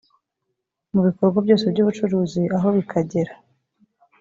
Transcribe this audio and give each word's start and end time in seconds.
mu 0.93 1.01
bikorwa 1.07 1.37
byose 1.45 1.65
by 1.73 1.79
ubucuruzi 1.83 2.41
aho 2.55 2.67
bikagera 2.77 3.33